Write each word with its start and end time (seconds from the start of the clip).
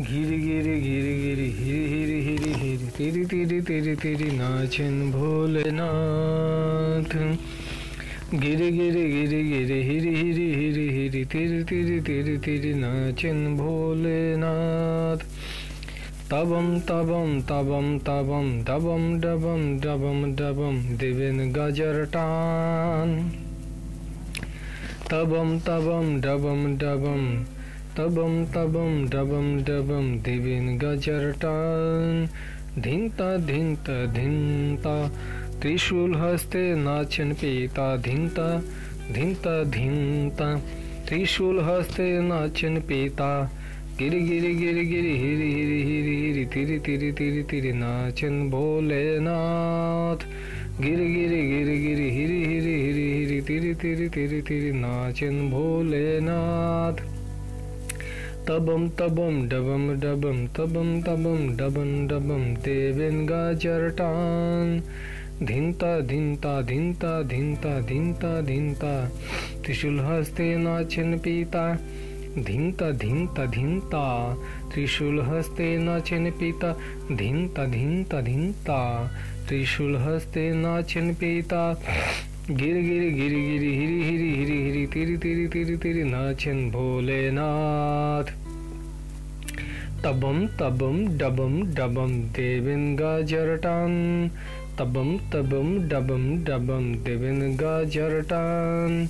घिरी 0.00 0.36
गिरी 0.38 0.74
गिरी 0.80 1.14
गिरी 1.20 1.46
हिरी 1.54 1.88
हिरी 1.88 2.20
हिरी 2.24 2.52
हिरी 2.60 2.86
तेरी 2.96 3.24
तेरी 3.24 3.60
तेरी 3.60 3.94
तेरी 4.02 4.30
नाचन 4.36 5.10
भोलेनाथ 5.12 7.16
गिरी 8.34 8.70
गिरी 8.70 9.04
गिरी 9.10 9.42
गिरी 9.48 9.82
हिरी 9.82 10.14
हिरी 10.14 10.54
हिरी 10.54 10.88
हिरी 10.88 11.24
तेरी 11.34 11.62
तेरी 11.64 12.00
तेरी 12.00 12.36
तेरी 12.46 12.72
नाचन 12.74 13.56
भोलेनाथ 13.56 15.26
तबम 16.32 16.80
तबम 16.88 17.38
तबम 17.50 17.98
तबम 18.08 18.50
दबम 18.64 19.06
डबम 19.20 19.70
डबम 19.84 20.24
डबम 20.40 20.82
देवेन 20.96 21.52
गजर 21.52 22.04
टान 22.08 23.16
तबम 25.12 25.58
तबम 25.68 26.20
डबम 26.20 26.76
डबम 26.78 27.26
तबम 27.96 28.34
तबम 28.54 28.92
डबम 29.12 29.46
डबम 29.68 30.06
देवेन 30.26 30.76
गजर 30.78 31.30
टान 31.42 32.28
धिंता 32.82 33.26
धिंता 33.46 33.94
धिंता 34.14 34.92
त्रिशूल 35.60 36.14
हस्ते 36.16 36.62
नाचन 36.76 37.32
पीता 37.40 37.86
धिंता 38.06 38.46
धिंता 39.12 39.62
धिंता 39.72 40.54
त्रिशूल 41.08 41.60
हस्ते 41.64 42.08
नाचन 42.28 42.80
पीता 42.88 43.30
गिरी 43.98 44.20
गिरी 44.20 44.54
गिरी 44.54 44.84
गिरी 44.86 45.16
हिरी 45.18 45.52
हिरी 45.52 45.82
हिरी 45.82 46.16
हिरी 46.20 46.44
तिरी 46.54 46.78
तिरी 46.86 47.12
तिरी 47.12 47.42
तिरी 47.50 47.72
नाचन 47.82 48.42
भोलेनाथ 48.50 50.26
गिरी 50.80 51.14
गिरी 51.14 51.46
गिरी 51.48 51.78
गिरी 51.78 52.10
हिरी 52.10 52.42
हिरी 52.44 52.74
हिरी 52.82 53.10
हिरी 53.12 53.40
तिरी 53.48 53.74
तिरी 53.82 54.08
तिरी 54.08 54.40
तिरी 54.42 54.72
नाचन 54.80 55.48
भोलेनाथ 55.50 57.19
तबम 58.50 58.86
तबम 58.98 59.34
डबम 59.48 59.82
डबम 60.00 60.38
तबम 60.54 60.88
तबम 61.02 61.42
डबम 61.56 61.90
डबम 62.08 62.42
देवेन 62.62 63.20
गाजरटान 63.26 64.72
धिंता 65.42 65.90
धिंता 66.00 66.54
धिंता 66.62 67.10
धिंता 67.22 67.78
धिंता 67.80 68.40
धिंता 68.40 68.90
त्रिशूल 69.64 70.00
हस्ते 70.00 70.48
नाचन 70.56 71.16
पीता 71.18 71.62
धिंता 72.38 72.90
धिंता 73.04 73.46
धिंता 73.52 74.02
त्रिशूल 74.72 75.20
हस्ते 75.28 75.76
नाचन 75.78 76.30
पिता 76.40 76.72
धिंता 77.12 77.66
धिंता 77.66 78.20
धिंता 78.20 78.80
त्रिशूल 79.48 79.96
हस्ते 79.96 80.50
नाचन 80.56 81.14
पिता 81.20 81.62
गिर 82.50 82.76
गिर 82.82 83.02
गिर 83.14 83.32
गिर 83.38 83.62
हिरी 83.62 84.02
हिरी 84.02 84.19
তিরি 84.86 85.16
তিরি 85.16 85.18
তিরি 85.18 85.48
তিরি 85.48 85.76
তিরি 85.76 86.04
নাচেন 86.04 86.70
ভোলেনাথ। 86.70 88.30
তবম 90.02 90.46
তবম 90.58 91.16
ডবম 91.18 91.72
ডবম 91.74 92.22
দেবেন 92.34 92.96
গাজর 92.96 93.58
টান। 93.62 94.28
তবম 94.76 95.18
তবম 95.30 95.88
ডবম 95.88 96.44
ডবম 96.44 96.94
দেবেন 97.04 97.56
গাজর 97.56 98.22
টান। 98.28 99.06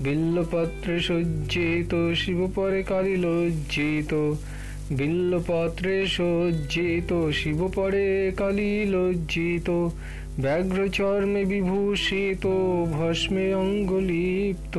বিল্লপত্রে 0.00 1.00
সজ্জিত, 1.00 2.12
শিবপরে 2.14 2.82
কালী 2.82 3.16
লজ্জিত। 3.16 4.34
বিল্লপত্রে 4.90 6.06
সজ্জিত, 6.06 7.30
শিবপরে 7.30 8.32
কালী 8.36 8.84
লজ্জিত 8.84 9.70
ব্যাঘ্র 10.40 10.88
চর্মে 10.88 11.44
বিভূষিত, 11.44 12.46
ভস্মে 12.92 13.54
অঙ্গলিপ্ত 13.54 14.78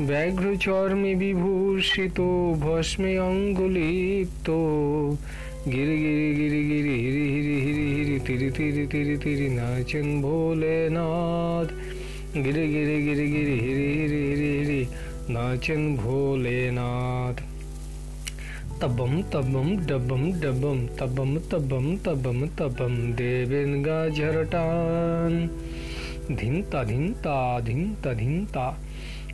ব্যাঘ্র 0.00 0.56
চর্মে 0.56 1.14
বিভূষিত, 1.14 2.20
ভস্মে 2.60 3.18
অঙ্গলিপ্ত। 3.18 4.50
গিরি 5.70 5.96
গিরি 5.98 6.34
গিরি 6.34 6.62
গিরি 6.64 6.94
হিরি 7.04 7.30
হিরি 7.30 7.60
হিরি 7.60 7.86
হিরি 7.94 8.20
তিরি 8.26 8.50
তিরি 8.50 8.86
তিরি 8.86 9.16
তিরি 9.16 9.48
নাচেন 9.48 10.22
ভোলেনাথ। 10.22 11.68
গিরি 12.34 12.64
গিরি 12.68 13.02
গিরি 13.02 13.26
গিরি 13.30 13.56
হিরি 13.60 13.88
হিরি 13.92 14.22
হিরি 14.28 14.58
হিরি 14.58 14.86
নাচেন 15.30 15.96
ভোলেনাথ। 15.96 17.40
तबम 18.82 19.22
तबम 19.22 19.76
डबम 19.76 20.32
डबम 20.32 20.86
तबम 20.86 21.38
तबम 21.38 21.96
तबम 21.96 22.46
तबम 22.46 23.12
देवेन 23.12 23.82
गाझरटान 23.82 25.50
धिंता 26.32 26.84
धिंता 26.84 27.60
धिंता 27.60 28.12
धिंता। 28.12 28.78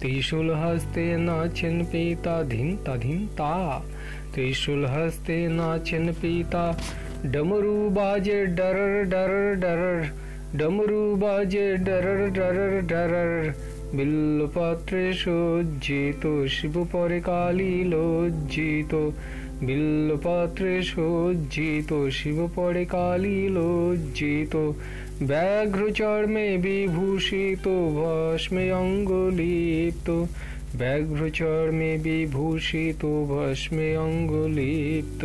त्रिशूल 0.00 0.50
हस्ते 0.50 1.16
नाचन 1.16 1.82
पीता 1.82 2.42
धिंता 2.42 2.96
धिंता। 2.96 3.78
त्रिशूल 4.34 4.86
हस्ते 4.86 5.48
नाचन 5.48 6.12
पीता। 6.12 6.78
डमरू 7.26 7.90
बाजे 7.90 8.46
डरर 8.46 9.02
डरर 9.02 9.54
डरर। 9.54 10.10
डमरू 10.54 11.16
बाजे 11.16 11.76
डरर 11.76 12.28
डरर 12.28 12.80
डरर। 12.80 13.54
বিল্লপাত্রে 13.94 15.12
সজ্জিত, 15.12 16.46
শিবপরে 16.46 17.20
কালী 17.20 17.84
লজ্জিত। 17.84 18.94
বিল্লপাত্রে 19.60 20.82
সজ্জিত, 20.82 22.08
শিবপরে 22.08 22.84
কালী 22.84 23.48
লজ্জিত। 23.48 24.56
ব্যাঘ্র 25.22 25.90
চর্মে 25.90 26.56
বিভূষিত, 26.56 27.68
ভস্মে 27.68 28.72
অঙ্গলিপ্ত। 28.72 30.24
ব্যাঘ্র 30.78 31.30
চর্মে 31.30 31.98
বিভূষিত, 32.02 33.02
ভস্মে 33.04 33.96
অঙ্গলিপ্ত। 33.96 35.24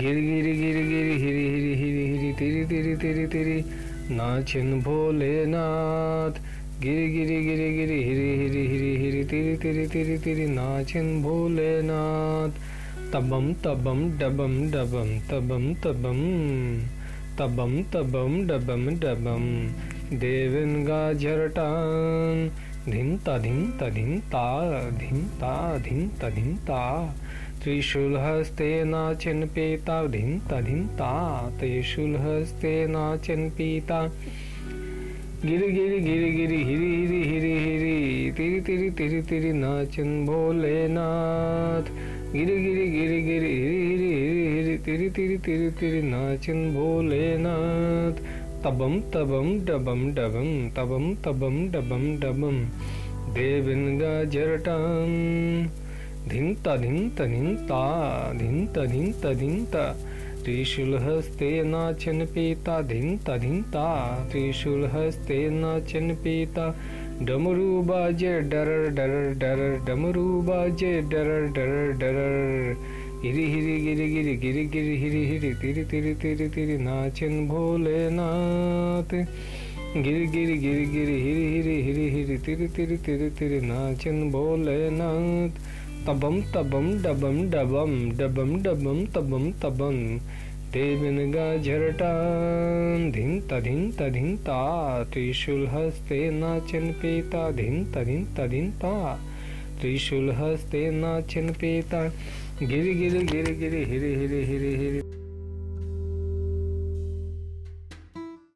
গির 0.00 0.14
গির 0.14 0.44
গির 0.44 0.78
গির 0.88 1.18
হিরি 1.18 1.48
হিরি 1.48 1.74
হিরি 1.74 2.04
হিরি, 2.06 2.32
তিরি 2.38 2.64
তিরি 2.68 2.96
তিরি 2.96 3.26
তিরি, 3.26 3.62
নাচেন 4.10 4.80
ভোলেনাথ। 4.80 6.40
गिरी 6.82 7.06
गिरी 7.08 7.34
गिरी 7.44 7.68
गिरी 7.76 7.96
हिरी 8.04 8.30
हिरी 8.38 8.66
हिरी 8.66 8.94
हिरी 8.96 9.24
तिरी 9.24 9.56
तिरी 9.56 9.86
तिरी 9.86 10.16
तिरी 10.18 10.46
नाचन 10.46 11.10
भोलेनाथ। 11.22 12.58
तबम 13.12 13.52
तबम 13.64 14.00
डबम 14.18 14.54
डबम 14.70 15.10
तबम 15.30 15.68
तबम 15.74 16.22
तबम 17.38 17.76
तबम 17.92 18.34
डबम 18.46 18.88
डबम 18.96 19.44
देवन 20.18 20.84
गाझरटान। 20.84 22.50
धिंता 22.90 23.38
धिंता 23.38 23.88
धिंता 23.88 24.44
धिंता 24.98 25.78
धिंता 25.78 26.30
धिंता 26.30 26.82
त्रिशूल 27.62 28.16
हस्ते 28.18 28.84
नाचन 28.84 29.46
पीता। 29.46 30.06
धिंता 30.06 30.60
धिंता 30.60 31.10
त्रिशूल 31.60 32.16
हस्ते 32.16 32.86
नाचन 32.86 33.48
पीता। 33.50 34.08
गिरी 35.44 35.68
गिरी 35.72 35.98
गिरी 35.98 36.30
गिरी 36.32 36.56
हिरी 36.64 36.88
हिरी 36.96 37.22
हिरी 37.22 37.52
हिरी। 37.58 38.32
तिरी 38.32 38.60
तिरी 38.60 38.90
तिरी 38.90 39.22
तिरी, 39.22 39.52
नाचन 39.52 40.24
भोलेनाथ 40.24 41.88
गिरी 42.32 42.56
गिरी 42.58 42.84
गिरी 42.90 43.22
गिरी 43.22 43.48
हिरी 43.48 43.80
हिरी 43.86 44.12
हिरी 44.12 44.44
हिरी। 44.52 44.76
तिरी 44.78 45.08
तिरी 45.10 45.36
तिरी 45.36 45.70
तिरी, 45.70 46.02
नाचन 46.02 46.70
भोलेनाथ 46.74 48.22
तबम 48.64 49.00
तबम, 49.00 49.48
डबम 49.60 50.06
डबम, 50.12 50.70
तबम 50.70 51.14
तबम, 51.14 51.58
डबम 51.68 52.04
डबम। 52.16 52.62
देवन 53.34 53.98
गाजरटम 53.98 55.12
धिंता 56.30 56.76
धिंता 56.76 57.26
धिंता 57.26 57.80
धिंता 58.32 58.84
धिंता 58.84 59.32
धिंता 59.32 59.84
त्रिशूल 60.44 60.94
हस्ते 61.02 61.50
नाचन 61.64 62.24
पीता 62.34 62.80
धिंता 62.88 63.36
धिंता 63.44 63.84
त्रिशूल 64.30 64.84
हस्ते 64.94 65.38
नाचन 65.50 66.14
पीता 66.24 66.64
डमरू 67.28 67.68
बाजे 67.90 68.32
डरर 68.52 68.88
डरर 68.96 69.28
डरर 69.42 69.76
डमरू 69.86 70.24
बाजे 70.48 70.90
डरर 71.12 71.46
डरर 71.58 71.92
डरर 72.00 73.00
हिरी 73.24 73.44
हिरी 73.50 73.76
गिरी 73.82 74.06
गिरी 74.14 74.34
गिरी 74.44 74.64
गिरी 74.70 74.96
हिरी 75.00 75.24
हिरी 75.26 75.52
तिरी 75.60 75.84
तिरी 75.90 76.14
तिरी 76.22 76.48
तिरी 76.54 76.78
नाचन 76.84 77.46
भोलेनाथ 77.48 79.14
गिरी 79.14 80.26
गिरी 80.32 80.56
गिरी 80.64 80.86
गिरी 80.94 81.20
हिरी 81.22 81.44
हिरी 81.52 81.76
हिरी 81.82 82.08
हिरी 82.16 82.38
तिरी 82.46 82.66
तिरी 82.78 82.96
तिरी 83.06 83.28
तिरी 83.38 83.60
नाचन 83.66 84.18
भोलेनाथ 84.30 85.62
तबम 86.06 86.40
तबम 86.54 86.86
डबम 87.02 87.36
डबम 87.50 87.92
डबम 88.18 88.56
डबम 88.62 89.04
तबम 89.14 89.50
तबम 89.62 89.98
देवन 90.72 91.30
गाझरटान 91.32 93.10
धिंता 93.12 93.58
तधिन 93.58 93.90
धिंता 94.12 94.58
त्रिशूल 95.12 95.66
हस्ते 95.68 96.20
नाचन 96.40 96.90
पेता 97.02 97.50
धिंता 97.52 98.02
तधिन 98.02 98.26
धिंता 98.50 98.92
त्रिशूल 99.80 100.30
हस्ते 100.40 100.90
नाचन 101.00 101.52
पेता 101.60 102.04
गिर 102.62 102.94
गिर 102.98 103.22
गिर 103.32 103.56
गिरी 103.58 103.84
हिर 103.84 104.04
हिर 104.18 104.40
हिर 104.44 104.70
हिरी 104.78 105.21